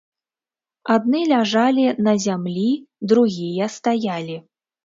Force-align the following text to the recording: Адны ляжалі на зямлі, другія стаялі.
Адны 0.93 1.19
ляжалі 1.33 1.85
на 2.07 2.13
зямлі, 2.25 2.65
другія 3.13 3.65
стаялі. 3.77 4.43